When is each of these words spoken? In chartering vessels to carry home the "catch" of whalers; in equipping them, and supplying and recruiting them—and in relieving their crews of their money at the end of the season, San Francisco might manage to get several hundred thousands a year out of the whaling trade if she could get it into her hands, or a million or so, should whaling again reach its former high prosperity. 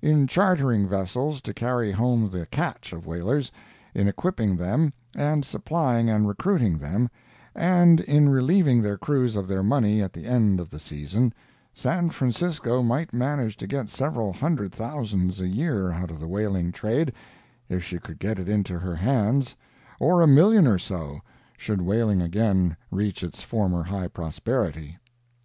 In 0.00 0.28
chartering 0.28 0.86
vessels 0.86 1.40
to 1.40 1.52
carry 1.52 1.90
home 1.90 2.30
the 2.30 2.46
"catch" 2.46 2.92
of 2.92 3.04
whalers; 3.04 3.50
in 3.96 4.06
equipping 4.06 4.54
them, 4.56 4.92
and 5.16 5.44
supplying 5.44 6.08
and 6.08 6.28
recruiting 6.28 6.78
them—and 6.78 7.98
in 7.98 8.28
relieving 8.28 8.80
their 8.80 8.96
crews 8.96 9.34
of 9.34 9.48
their 9.48 9.64
money 9.64 10.00
at 10.00 10.12
the 10.12 10.24
end 10.24 10.60
of 10.60 10.70
the 10.70 10.78
season, 10.78 11.34
San 11.74 12.10
Francisco 12.10 12.80
might 12.80 13.12
manage 13.12 13.56
to 13.56 13.66
get 13.66 13.88
several 13.88 14.32
hundred 14.32 14.70
thousands 14.72 15.40
a 15.40 15.48
year 15.48 15.90
out 15.90 16.12
of 16.12 16.20
the 16.20 16.28
whaling 16.28 16.70
trade 16.70 17.12
if 17.68 17.82
she 17.82 17.98
could 17.98 18.20
get 18.20 18.38
it 18.38 18.48
into 18.48 18.78
her 18.78 18.94
hands, 18.94 19.56
or 19.98 20.22
a 20.22 20.28
million 20.28 20.68
or 20.68 20.78
so, 20.78 21.18
should 21.56 21.82
whaling 21.82 22.22
again 22.22 22.76
reach 22.92 23.24
its 23.24 23.42
former 23.42 23.82
high 23.82 24.06
prosperity. 24.06 24.98